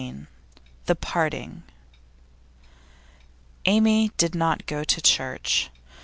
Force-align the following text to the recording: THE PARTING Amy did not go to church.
THE 0.87 0.95
PARTING 0.95 1.61
Amy 3.65 4.09
did 4.17 4.33
not 4.33 4.65
go 4.65 4.83
to 4.83 4.99
church. 4.99 5.69